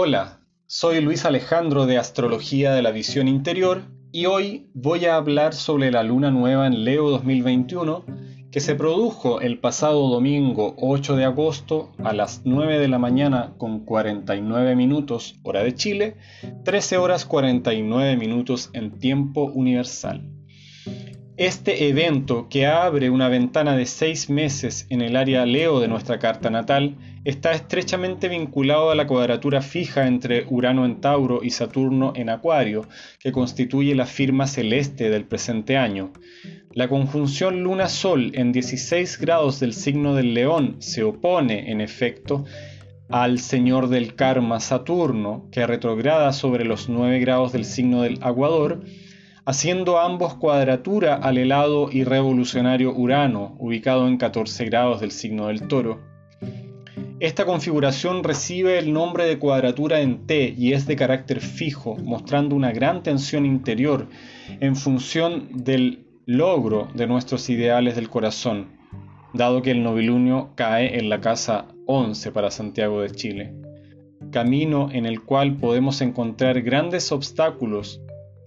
Hola, 0.00 0.38
soy 0.68 1.00
Luis 1.00 1.24
Alejandro 1.24 1.84
de 1.84 1.98
Astrología 1.98 2.72
de 2.72 2.82
la 2.82 2.92
Visión 2.92 3.26
Interior 3.26 3.82
y 4.12 4.26
hoy 4.26 4.70
voy 4.72 5.06
a 5.06 5.16
hablar 5.16 5.54
sobre 5.54 5.90
la 5.90 6.04
luna 6.04 6.30
nueva 6.30 6.68
en 6.68 6.84
Leo 6.84 7.10
2021 7.10 8.04
que 8.52 8.60
se 8.60 8.76
produjo 8.76 9.40
el 9.40 9.58
pasado 9.58 10.06
domingo 10.06 10.76
8 10.78 11.16
de 11.16 11.24
agosto 11.24 11.90
a 12.04 12.12
las 12.12 12.42
9 12.44 12.78
de 12.78 12.86
la 12.86 13.00
mañana 13.00 13.54
con 13.58 13.84
49 13.84 14.76
minutos 14.76 15.40
hora 15.42 15.64
de 15.64 15.74
Chile, 15.74 16.14
13 16.62 16.96
horas 16.96 17.24
49 17.24 18.16
minutos 18.16 18.70
en 18.74 19.00
tiempo 19.00 19.50
universal. 19.52 20.30
Este 21.38 21.88
evento, 21.88 22.48
que 22.48 22.66
abre 22.66 23.10
una 23.10 23.28
ventana 23.28 23.76
de 23.76 23.86
seis 23.86 24.28
meses 24.28 24.88
en 24.90 25.02
el 25.02 25.14
área 25.14 25.46
Leo 25.46 25.78
de 25.78 25.86
nuestra 25.86 26.18
carta 26.18 26.50
natal, 26.50 26.96
está 27.28 27.52
estrechamente 27.52 28.26
vinculado 28.30 28.90
a 28.90 28.94
la 28.94 29.06
cuadratura 29.06 29.60
fija 29.60 30.06
entre 30.06 30.46
Urano 30.48 30.86
en 30.86 31.02
Tauro 31.02 31.40
y 31.44 31.50
Saturno 31.50 32.14
en 32.16 32.30
Acuario, 32.30 32.88
que 33.20 33.32
constituye 33.32 33.94
la 33.94 34.06
firma 34.06 34.46
celeste 34.46 35.10
del 35.10 35.26
presente 35.26 35.76
año. 35.76 36.14
La 36.72 36.88
conjunción 36.88 37.62
Luna-Sol 37.62 38.32
en 38.32 38.52
16 38.52 39.18
grados 39.20 39.60
del 39.60 39.74
signo 39.74 40.14
del 40.14 40.32
León 40.32 40.76
se 40.78 41.04
opone, 41.04 41.70
en 41.70 41.82
efecto, 41.82 42.46
al 43.10 43.40
señor 43.40 43.90
del 43.90 44.14
karma 44.14 44.58
Saturno, 44.58 45.48
que 45.52 45.66
retrograda 45.66 46.32
sobre 46.32 46.64
los 46.64 46.88
9 46.88 47.20
grados 47.20 47.52
del 47.52 47.66
signo 47.66 48.00
del 48.00 48.20
Aguador, 48.22 48.84
haciendo 49.44 49.98
ambos 49.98 50.34
cuadratura 50.36 51.16
al 51.16 51.36
helado 51.36 51.90
y 51.92 52.04
revolucionario 52.04 52.94
Urano, 52.94 53.54
ubicado 53.58 54.08
en 54.08 54.16
14 54.16 54.64
grados 54.64 55.02
del 55.02 55.10
signo 55.10 55.48
del 55.48 55.68
toro. 55.68 56.08
Esta 57.20 57.44
configuración 57.44 58.22
recibe 58.22 58.78
el 58.78 58.92
nombre 58.92 59.26
de 59.26 59.40
cuadratura 59.40 60.00
en 60.00 60.26
T 60.28 60.54
y 60.56 60.72
es 60.72 60.86
de 60.86 60.94
carácter 60.94 61.40
fijo, 61.40 61.96
mostrando 61.96 62.54
una 62.54 62.70
gran 62.70 63.02
tensión 63.02 63.44
interior 63.44 64.06
en 64.60 64.76
función 64.76 65.48
del 65.52 66.06
logro 66.26 66.86
de 66.94 67.08
nuestros 67.08 67.50
ideales 67.50 67.96
del 67.96 68.08
corazón, 68.08 68.68
dado 69.34 69.62
que 69.62 69.72
el 69.72 69.82
novilunio 69.82 70.50
cae 70.54 70.96
en 70.96 71.08
la 71.08 71.20
casa 71.20 71.66
11 71.86 72.30
para 72.30 72.52
Santiago 72.52 73.00
de 73.00 73.10
Chile, 73.10 73.52
camino 74.30 74.88
en 74.92 75.04
el 75.04 75.22
cual 75.22 75.56
podemos 75.56 76.00
encontrar 76.02 76.62
grandes 76.62 77.10
obstáculos 77.10 78.00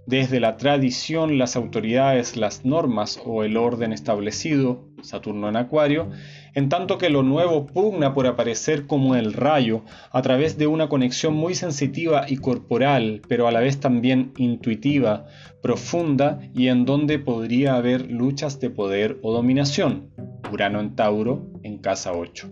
desde 0.05 0.39
la 0.39 0.55
tradición, 0.55 1.37
las 1.37 1.57
autoridades, 1.57 2.37
las 2.37 2.63
normas 2.63 3.19
o 3.25 3.43
el 3.43 3.57
orden 3.57 3.91
establecido, 3.91 4.85
Saturno 5.01 5.49
en 5.49 5.57
Acuario, 5.57 6.09
en 6.53 6.69
tanto 6.69 6.97
que 6.97 7.09
lo 7.09 7.23
nuevo 7.23 7.65
pugna 7.65 8.13
por 8.13 8.27
aparecer 8.27 8.87
como 8.87 9.15
el 9.15 9.33
rayo 9.33 9.83
a 10.11 10.21
través 10.21 10.57
de 10.57 10.67
una 10.67 10.89
conexión 10.89 11.33
muy 11.33 11.55
sensitiva 11.55 12.25
y 12.27 12.37
corporal, 12.37 13.21
pero 13.27 13.47
a 13.47 13.51
la 13.51 13.59
vez 13.59 13.79
también 13.79 14.33
intuitiva, 14.37 15.27
profunda 15.61 16.39
y 16.53 16.67
en 16.67 16.85
donde 16.85 17.19
podría 17.19 17.75
haber 17.75 18.11
luchas 18.11 18.59
de 18.59 18.69
poder 18.69 19.19
o 19.21 19.31
dominación. 19.31 20.09
Urano 20.51 20.79
en 20.79 20.95
Tauro 20.95 21.47
en 21.63 21.77
casa 21.77 22.11
8. 22.13 22.51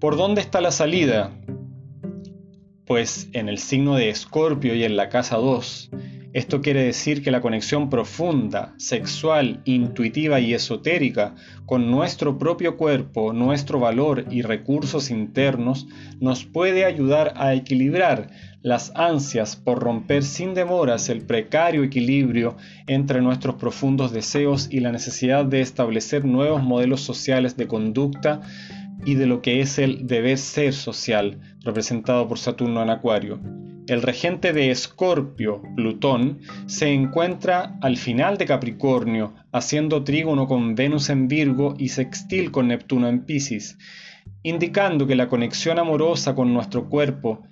¿Por 0.00 0.16
dónde 0.16 0.40
está 0.40 0.60
la 0.60 0.72
salida? 0.72 1.30
Pues 2.86 3.28
en 3.32 3.48
el 3.48 3.58
signo 3.58 3.94
de 3.94 4.08
Escorpio 4.10 4.74
y 4.74 4.82
en 4.82 4.96
la 4.96 5.08
casa 5.08 5.36
2 5.36 5.90
esto 6.32 6.62
quiere 6.62 6.82
decir 6.82 7.22
que 7.22 7.30
la 7.30 7.42
conexión 7.42 7.90
profunda, 7.90 8.72
sexual, 8.78 9.60
intuitiva 9.66 10.40
y 10.40 10.54
esotérica 10.54 11.34
con 11.66 11.90
nuestro 11.90 12.38
propio 12.38 12.78
cuerpo, 12.78 13.34
nuestro 13.34 13.78
valor 13.78 14.24
y 14.30 14.40
recursos 14.40 15.10
internos 15.10 15.86
nos 16.20 16.44
puede 16.44 16.86
ayudar 16.86 17.34
a 17.36 17.52
equilibrar 17.52 18.30
las 18.62 18.92
ansias 18.94 19.56
por 19.56 19.80
romper 19.80 20.22
sin 20.22 20.54
demoras 20.54 21.10
el 21.10 21.20
precario 21.20 21.82
equilibrio 21.82 22.56
entre 22.86 23.20
nuestros 23.20 23.56
profundos 23.56 24.12
deseos 24.12 24.68
y 24.70 24.80
la 24.80 24.92
necesidad 24.92 25.44
de 25.44 25.60
establecer 25.60 26.24
nuevos 26.24 26.62
modelos 26.62 27.02
sociales 27.02 27.58
de 27.58 27.66
conducta 27.66 28.40
y 29.04 29.16
de 29.16 29.26
lo 29.26 29.42
que 29.42 29.60
es 29.60 29.78
el 29.78 30.06
deber 30.06 30.38
ser 30.38 30.72
social, 30.72 31.40
representado 31.62 32.26
por 32.26 32.38
Saturno 32.38 32.82
en 32.82 32.90
Acuario. 32.90 33.40
El 33.92 34.00
regente 34.00 34.54
de 34.54 34.70
Escorpio, 34.70 35.60
Plutón, 35.76 36.38
se 36.64 36.94
encuentra 36.94 37.76
al 37.82 37.98
final 37.98 38.38
de 38.38 38.46
Capricornio, 38.46 39.34
haciendo 39.52 40.02
trígono 40.02 40.48
con 40.48 40.74
Venus 40.74 41.10
en 41.10 41.28
Virgo 41.28 41.74
y 41.78 41.90
sextil 41.90 42.50
con 42.50 42.68
Neptuno 42.68 43.06
en 43.06 43.26
Piscis, 43.26 43.76
indicando 44.42 45.06
que 45.06 45.14
la 45.14 45.28
conexión 45.28 45.78
amorosa 45.78 46.34
con 46.34 46.54
nuestro 46.54 46.88
cuerpo 46.88 47.42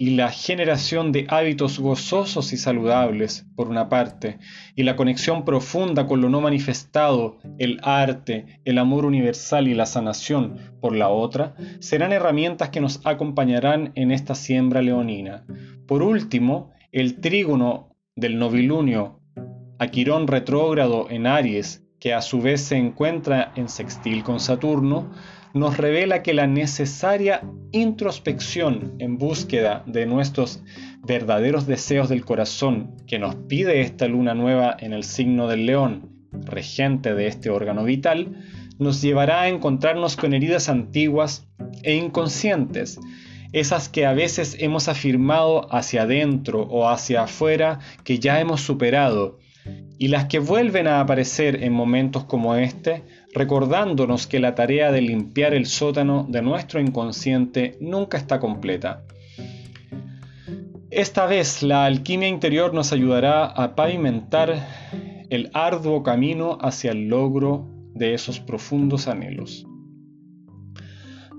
y 0.00 0.12
la 0.16 0.30
generación 0.30 1.12
de 1.12 1.26
hábitos 1.28 1.78
gozosos 1.78 2.54
y 2.54 2.56
saludables, 2.56 3.44
por 3.54 3.68
una 3.68 3.90
parte, 3.90 4.38
y 4.74 4.84
la 4.84 4.96
conexión 4.96 5.44
profunda 5.44 6.06
con 6.06 6.22
lo 6.22 6.30
no 6.30 6.40
manifestado, 6.40 7.36
el 7.58 7.80
arte, 7.82 8.62
el 8.64 8.78
amor 8.78 9.04
universal 9.04 9.68
y 9.68 9.74
la 9.74 9.84
sanación, 9.84 10.56
por 10.80 10.96
la 10.96 11.10
otra, 11.10 11.54
serán 11.80 12.14
herramientas 12.14 12.70
que 12.70 12.80
nos 12.80 13.02
acompañarán 13.04 13.92
en 13.94 14.10
esta 14.10 14.34
siembra 14.34 14.80
leonina. 14.80 15.44
Por 15.86 16.02
último, 16.02 16.72
el 16.92 17.20
trígono 17.20 17.94
del 18.16 18.38
novilunio, 18.38 19.20
Aquirón 19.78 20.28
retrógrado 20.28 21.10
en 21.10 21.26
Aries, 21.26 21.84
que 21.98 22.14
a 22.14 22.22
su 22.22 22.40
vez 22.40 22.62
se 22.62 22.78
encuentra 22.78 23.52
en 23.54 23.68
sextil 23.68 24.24
con 24.24 24.40
Saturno, 24.40 25.10
nos 25.54 25.76
revela 25.76 26.22
que 26.22 26.34
la 26.34 26.46
necesaria 26.46 27.42
introspección 27.72 28.94
en 28.98 29.18
búsqueda 29.18 29.82
de 29.86 30.06
nuestros 30.06 30.62
verdaderos 31.06 31.66
deseos 31.66 32.08
del 32.08 32.24
corazón 32.24 32.96
que 33.06 33.18
nos 33.18 33.34
pide 33.34 33.80
esta 33.80 34.06
luna 34.06 34.34
nueva 34.34 34.76
en 34.78 34.92
el 34.92 35.04
signo 35.04 35.48
del 35.48 35.66
león, 35.66 36.10
regente 36.32 37.14
de 37.14 37.26
este 37.26 37.50
órgano 37.50 37.84
vital, 37.84 38.36
nos 38.78 39.02
llevará 39.02 39.42
a 39.42 39.48
encontrarnos 39.48 40.16
con 40.16 40.32
heridas 40.32 40.68
antiguas 40.68 41.46
e 41.82 41.94
inconscientes, 41.96 42.98
esas 43.52 43.88
que 43.88 44.06
a 44.06 44.12
veces 44.12 44.56
hemos 44.60 44.88
afirmado 44.88 45.72
hacia 45.74 46.02
adentro 46.02 46.62
o 46.62 46.88
hacia 46.88 47.24
afuera 47.24 47.80
que 48.04 48.18
ya 48.18 48.40
hemos 48.40 48.60
superado, 48.60 49.38
y 50.00 50.08
las 50.08 50.24
que 50.24 50.38
vuelven 50.38 50.86
a 50.86 50.98
aparecer 50.98 51.62
en 51.62 51.74
momentos 51.74 52.24
como 52.24 52.54
este, 52.54 53.02
recordándonos 53.34 54.26
que 54.26 54.40
la 54.40 54.54
tarea 54.54 54.90
de 54.90 55.02
limpiar 55.02 55.52
el 55.52 55.66
sótano 55.66 56.24
de 56.26 56.40
nuestro 56.40 56.80
inconsciente 56.80 57.76
nunca 57.82 58.16
está 58.16 58.40
completa. 58.40 59.02
Esta 60.90 61.26
vez 61.26 61.62
la 61.62 61.84
alquimia 61.84 62.28
interior 62.28 62.72
nos 62.72 62.94
ayudará 62.94 63.44
a 63.44 63.74
pavimentar 63.74 64.66
el 65.28 65.50
arduo 65.52 66.02
camino 66.02 66.56
hacia 66.62 66.92
el 66.92 67.08
logro 67.08 67.68
de 67.92 68.14
esos 68.14 68.40
profundos 68.40 69.06
anhelos. 69.06 69.66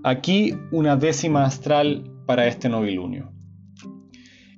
Aquí 0.04 0.54
una 0.72 0.96
décima 0.98 1.46
astral 1.46 2.12
para 2.28 2.46
este 2.46 2.70
novilunio. 2.70 3.32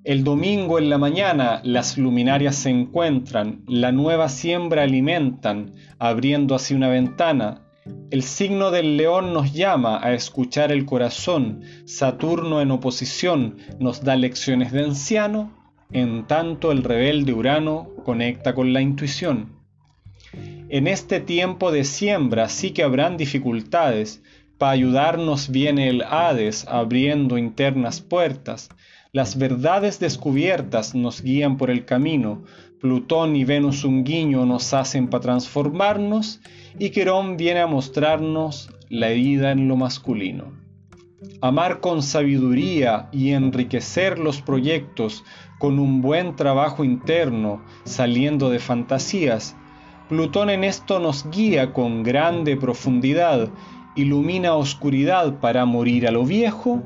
El 0.05 0.25
domingo 0.25 0.79
en 0.79 0.89
la 0.89 0.97
mañana 0.97 1.61
las 1.63 1.97
luminarias 1.97 2.57
se 2.57 2.69
encuentran, 2.69 3.63
la 3.69 3.93
nueva 3.93 4.27
siembra 4.27 4.83
alimentan, 4.83 5.75
abriendo 5.97 6.55
así 6.55 6.73
una 6.73 6.89
ventana. 6.89 7.61
El 8.11 8.21
signo 8.21 8.69
del 8.69 8.97
león 8.97 9.31
nos 9.31 9.53
llama 9.53 10.05
a 10.05 10.13
escuchar 10.13 10.73
el 10.73 10.83
corazón, 10.83 11.61
Saturno 11.85 12.59
en 12.59 12.71
oposición 12.71 13.55
nos 13.79 14.03
da 14.03 14.17
lecciones 14.17 14.73
de 14.73 14.83
anciano, 14.83 15.53
en 15.93 16.27
tanto 16.27 16.73
el 16.73 16.83
rebelde 16.83 17.31
Urano 17.31 17.87
conecta 18.03 18.53
con 18.53 18.73
la 18.73 18.81
intuición. 18.81 19.53
En 20.67 20.87
este 20.87 21.21
tiempo 21.21 21.71
de 21.71 21.85
siembra 21.85 22.49
sí 22.49 22.71
que 22.71 22.83
habrán 22.83 23.15
dificultades, 23.15 24.21
para 24.57 24.73
ayudarnos 24.73 25.49
viene 25.49 25.87
el 25.87 26.03
Hades 26.03 26.67
abriendo 26.67 27.37
internas 27.37 28.01
puertas, 28.01 28.69
las 29.13 29.37
verdades 29.37 29.99
descubiertas 29.99 30.95
nos 30.95 31.21
guían 31.21 31.57
por 31.57 31.69
el 31.69 31.85
camino, 31.85 32.41
Plutón 32.81 33.35
y 33.35 33.45
Venus 33.45 33.83
un 33.83 34.03
guiño 34.03 34.43
nos 34.47 34.73
hacen 34.73 35.07
para 35.07 35.21
transformarnos 35.21 36.41
y 36.79 36.89
Querón 36.89 37.37
viene 37.37 37.59
a 37.59 37.67
mostrarnos 37.67 38.71
la 38.89 39.09
herida 39.09 39.51
en 39.51 39.67
lo 39.67 39.75
masculino. 39.75 40.53
Amar 41.41 41.79
con 41.79 42.01
sabiduría 42.01 43.09
y 43.11 43.33
enriquecer 43.33 44.17
los 44.17 44.41
proyectos 44.41 45.23
con 45.59 45.77
un 45.77 46.01
buen 46.01 46.35
trabajo 46.35 46.83
interno, 46.83 47.63
saliendo 47.83 48.49
de 48.49 48.57
fantasías, 48.57 49.55
Plutón 50.09 50.49
en 50.49 50.63
esto 50.63 50.99
nos 50.99 51.29
guía 51.29 51.71
con 51.71 52.01
grande 52.01 52.57
profundidad, 52.57 53.49
ilumina 53.95 54.55
oscuridad 54.55 55.39
para 55.39 55.65
morir 55.65 56.07
a 56.07 56.11
lo 56.11 56.25
viejo, 56.25 56.81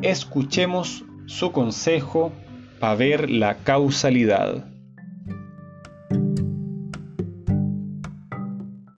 escuchemos 0.00 1.04
su 1.32 1.50
consejo 1.50 2.30
para 2.78 2.94
ver 2.94 3.30
la 3.30 3.56
causalidad. 3.56 4.66